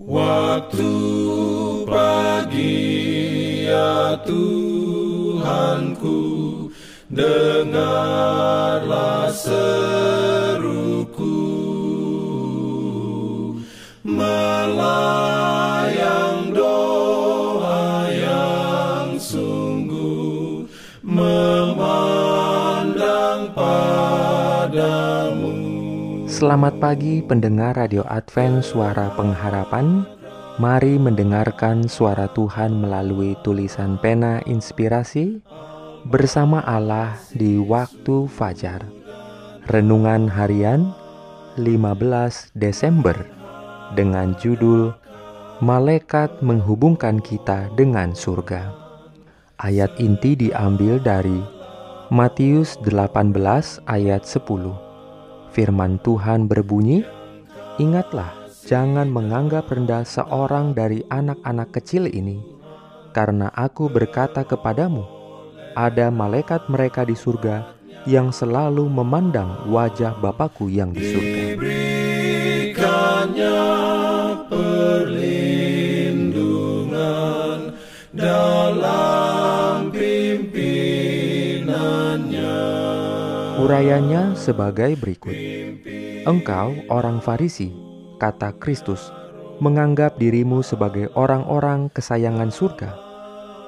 Waktu 0.00 0.96
pagi 1.84 3.68
ya 3.68 4.16
Tuhanku 4.24 6.16
Dengarlah 7.12 8.08
seruku 9.28 10.70
Selamat 26.40 26.80
pagi 26.80 27.20
pendengar 27.20 27.76
Radio 27.76 28.00
Advent 28.08 28.64
Suara 28.64 29.12
Pengharapan 29.12 30.08
Mari 30.56 30.96
mendengarkan 30.96 31.84
suara 31.84 32.32
Tuhan 32.32 32.80
melalui 32.80 33.36
tulisan 33.44 34.00
pena 34.00 34.40
inspirasi 34.48 35.44
bersama 36.08 36.64
Allah 36.64 37.20
di 37.36 37.60
waktu 37.60 38.24
fajar. 38.24 38.80
Renungan 39.68 40.32
harian 40.32 40.96
15 41.60 42.56
Desember 42.56 43.20
dengan 43.92 44.32
judul 44.40 44.96
Malaikat 45.60 46.40
menghubungkan 46.40 47.20
kita 47.20 47.68
dengan 47.76 48.16
surga. 48.16 48.72
Ayat 49.60 49.92
inti 50.00 50.40
diambil 50.40 51.04
dari 51.04 51.36
Matius 52.08 52.80
18 52.80 53.28
ayat 53.84 54.24
10. 54.24 54.89
Firman 55.50 55.98
Tuhan 56.06 56.46
berbunyi, 56.46 57.02
"Ingatlah, 57.82 58.30
jangan 58.62 59.10
menganggap 59.10 59.66
rendah 59.66 60.06
seorang 60.06 60.72
dari 60.78 61.02
anak-anak 61.10 61.74
kecil 61.74 62.06
ini, 62.06 62.38
karena 63.10 63.50
aku 63.50 63.90
berkata 63.90 64.46
kepadamu, 64.46 65.02
ada 65.74 66.10
malaikat 66.14 66.70
mereka 66.70 67.02
di 67.02 67.18
surga 67.18 67.74
yang 68.06 68.30
selalu 68.30 68.86
memandang 68.88 69.68
wajah 69.68 70.16
Bapakku 70.22 70.70
yang 70.70 70.94
di 70.94 71.02
surga. 71.02 71.42
Urayanya 83.70 84.34
sebagai 84.34 84.98
berikut. 84.98 85.30
Engkau 86.26 86.74
orang 86.90 87.22
Farisi, 87.22 87.70
kata 88.18 88.58
Kristus, 88.58 89.14
menganggap 89.62 90.18
dirimu 90.18 90.58
sebagai 90.66 91.06
orang-orang 91.14 91.86
kesayangan 91.94 92.50
surga 92.50 93.10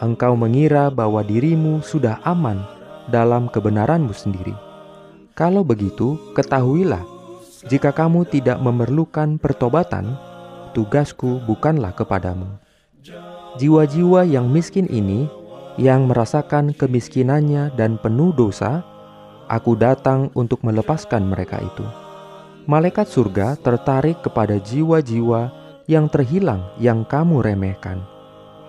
engkau 0.00 0.32
mengira 0.32 0.88
bahwa 0.88 1.20
dirimu 1.20 1.84
sudah 1.84 2.18
aman 2.24 2.64
dalam 3.12 3.52
kebenaranmu 3.52 4.16
sendiri. 4.16 4.56
Kalau 5.36 5.60
begitu, 5.60 6.16
ketahuilah, 6.32 7.04
jika 7.68 7.92
kamu 7.92 8.24
tidak 8.28 8.56
memerlukan 8.60 9.36
pertobatan, 9.36 10.16
tugasku 10.72 11.44
bukanlah 11.44 11.92
kepadamu. 11.92 12.48
Jiwa-jiwa 13.60 14.24
yang 14.24 14.48
miskin 14.48 14.88
ini, 14.88 15.28
yang 15.76 16.08
merasakan 16.08 16.72
kemiskinannya 16.72 17.76
dan 17.76 18.00
penuh 18.00 18.32
dosa, 18.32 18.84
aku 19.50 19.74
datang 19.74 20.30
untuk 20.38 20.62
melepaskan 20.62 21.26
mereka 21.26 21.58
itu. 21.58 21.82
Malaikat 22.70 23.10
surga 23.10 23.58
tertarik 23.58 24.22
kepada 24.22 24.62
jiwa-jiwa 24.62 25.50
yang 25.90 26.06
terhilang 26.06 26.70
yang 26.78 27.02
kamu 27.02 27.42
remehkan 27.42 28.06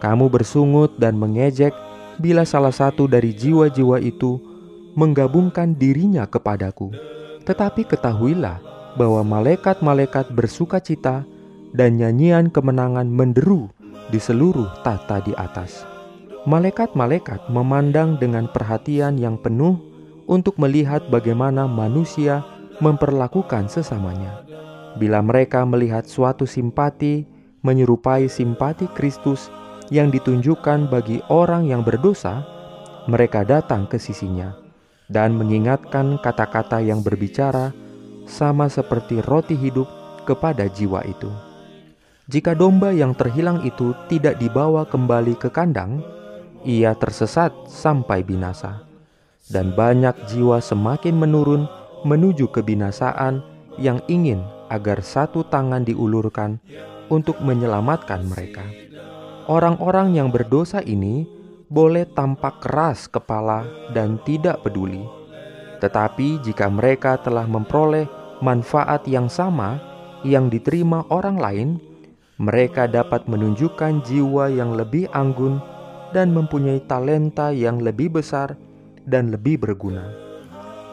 kamu 0.00 0.32
bersungut 0.32 0.96
dan 0.96 1.20
mengejek 1.20 1.76
bila 2.16 2.48
salah 2.48 2.72
satu 2.72 3.04
dari 3.04 3.36
jiwa-jiwa 3.36 4.00
itu 4.00 4.40
menggabungkan 4.96 5.76
dirinya 5.76 6.24
kepadaku. 6.24 6.88
Tetapi 7.44 7.84
ketahuilah 7.84 8.58
bahwa 8.96 9.20
malaikat-malaikat 9.22 10.32
bersuka 10.32 10.80
cita 10.80 11.22
dan 11.76 12.00
nyanyian 12.00 12.48
kemenangan 12.48 13.06
menderu 13.06 13.68
di 14.08 14.16
seluruh 14.16 14.66
tata 14.80 15.20
di 15.20 15.36
atas. 15.36 15.84
Malaikat-malaikat 16.48 17.52
memandang 17.52 18.16
dengan 18.16 18.48
perhatian 18.48 19.20
yang 19.20 19.36
penuh 19.36 19.76
untuk 20.26 20.56
melihat 20.60 21.06
bagaimana 21.08 21.64
manusia 21.70 22.44
memperlakukan 22.80 23.68
sesamanya. 23.68 24.42
Bila 24.98 25.22
mereka 25.22 25.62
melihat 25.62 26.08
suatu 26.08 26.48
simpati 26.48 27.28
menyerupai 27.60 28.26
simpati 28.26 28.88
Kristus 28.96 29.52
yang 29.92 30.08
ditunjukkan 30.08 30.88
bagi 30.88 31.20
orang 31.28 31.68
yang 31.68 31.84
berdosa, 31.84 32.42
mereka 33.06 33.44
datang 33.44 33.84
ke 33.86 34.00
sisinya 34.00 34.56
dan 35.10 35.34
mengingatkan 35.34 36.16
kata-kata 36.22 36.78
yang 36.80 37.02
berbicara 37.02 37.74
sama 38.24 38.70
seperti 38.70 39.18
roti 39.26 39.58
hidup 39.58 39.86
kepada 40.24 40.70
jiwa 40.70 41.02
itu. 41.04 41.28
Jika 42.30 42.54
domba 42.54 42.94
yang 42.94 43.10
terhilang 43.18 43.66
itu 43.66 43.90
tidak 44.06 44.38
dibawa 44.38 44.86
kembali 44.86 45.34
ke 45.34 45.50
kandang, 45.50 45.98
ia 46.62 46.94
tersesat 46.94 47.50
sampai 47.66 48.22
binasa, 48.22 48.86
dan 49.50 49.74
banyak 49.74 50.14
jiwa 50.30 50.62
semakin 50.62 51.18
menurun 51.18 51.66
menuju 52.06 52.48
kebinasaan 52.54 53.42
yang 53.76 53.98
ingin 54.06 54.40
agar 54.70 55.02
satu 55.02 55.42
tangan 55.42 55.82
diulurkan 55.82 56.62
untuk 57.10 57.42
menyelamatkan 57.42 58.22
mereka. 58.24 58.64
Orang-orang 59.50 60.14
yang 60.14 60.30
berdosa 60.30 60.78
ini 60.86 61.26
boleh 61.66 62.06
tampak 62.14 62.62
keras 62.62 63.10
kepala 63.10 63.66
dan 63.90 64.22
tidak 64.22 64.62
peduli, 64.62 65.02
tetapi 65.82 66.38
jika 66.46 66.70
mereka 66.70 67.18
telah 67.18 67.44
memperoleh 67.50 68.06
manfaat 68.38 69.02
yang 69.10 69.26
sama 69.26 69.82
yang 70.22 70.46
diterima 70.46 71.02
orang 71.10 71.36
lain, 71.36 71.68
mereka 72.38 72.86
dapat 72.86 73.26
menunjukkan 73.26 74.06
jiwa 74.06 74.48
yang 74.48 74.78
lebih 74.78 75.10
anggun 75.12 75.58
dan 76.14 76.30
mempunyai 76.30 76.80
talenta 76.86 77.50
yang 77.50 77.82
lebih 77.82 78.18
besar 78.18 78.54
dan 79.10 79.34
lebih 79.34 79.58
berguna. 79.58 80.06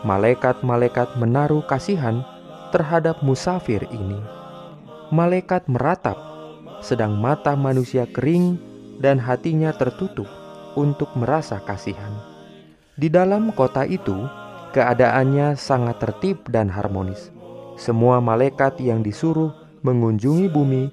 Malaikat-malaikat 0.01 1.21
menaruh 1.21 1.61
kasihan 1.69 2.25
terhadap 2.73 3.21
musafir 3.21 3.85
ini. 3.93 4.17
Malaikat 5.13 5.69
meratap 5.69 6.17
sedang 6.81 7.17
mata 7.17 7.53
manusia 7.53 8.09
kering 8.09 8.57
dan 8.97 9.21
hatinya 9.21 9.73
tertutup 9.73 10.27
untuk 10.77 11.09
merasa 11.17 11.61
kasihan. 11.61 12.13
Di 12.97 13.09
dalam 13.09 13.53
kota 13.53 13.85
itu, 13.85 14.25
keadaannya 14.73 15.57
sangat 15.57 16.01
tertib 16.01 16.41
dan 16.49 16.69
harmonis. 16.69 17.29
Semua 17.77 18.17
malaikat 18.17 18.81
yang 18.81 19.05
disuruh 19.05 19.53
mengunjungi 19.85 20.49
bumi 20.49 20.89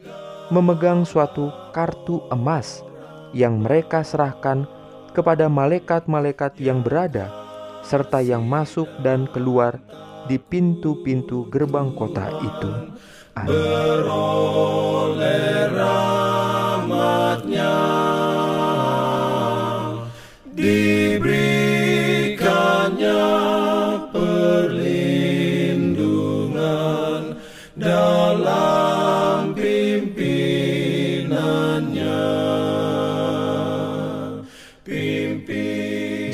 memegang 0.52 1.08
suatu 1.08 1.48
kartu 1.72 2.20
emas 2.28 2.84
yang 3.32 3.64
mereka 3.64 4.04
serahkan 4.04 4.68
kepada 5.14 5.46
malaikat-malaikat 5.46 6.58
yang 6.58 6.82
berada 6.82 7.30
serta 7.86 8.18
yang 8.18 8.42
masuk 8.42 8.90
dan 9.06 9.30
keluar 9.30 9.78
di 10.26 10.40
pintu-pintu 10.40 11.46
gerbang 11.52 11.94
kota 11.94 12.26
itu. 12.42 12.70
Dalam 27.74 28.73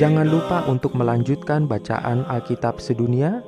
Jangan 0.00 0.32
lupa 0.32 0.64
untuk 0.64 0.96
melanjutkan 0.96 1.68
bacaan 1.68 2.24
Alkitab 2.24 2.80
sedunia. 2.80 3.44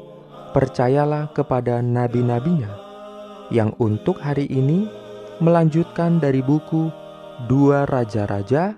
Percayalah 0.52 1.32
kepada 1.32 1.81
nabi-nabinya 1.81 2.69
yang 3.49 3.72
untuk 3.81 4.20
hari 4.20 4.44
ini 4.52 4.84
melanjutkan 5.40 6.20
dari 6.20 6.44
buku 6.44 6.93
Dua 7.49 7.88
Raja-Raja 7.88 8.76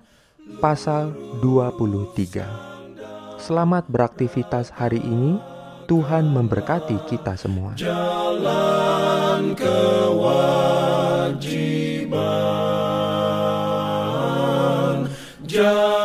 pasal 0.63 1.19
23. 1.43 3.43
Selamat 3.43 3.91
beraktivitas 3.91 4.71
hari 4.71 5.03
ini. 5.03 5.43
Tuhan 5.91 6.31
memberkati 6.31 7.11
kita 7.11 7.35
semua. 7.35 7.75
Jalan 7.75 9.59
kewajiban. 9.59 10.31
Jalan 15.43 16.04